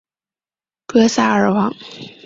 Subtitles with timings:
[0.87, 1.75] 格萨尔王